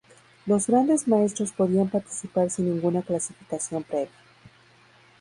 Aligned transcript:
Los 0.47 0.65
Grandes 0.65 1.07
Maestros 1.07 1.51
podían 1.51 1.87
participar 1.87 2.49
sin 2.49 2.71
ninguna 2.73 3.03
clasificación 3.03 3.83
previa. 3.83 4.09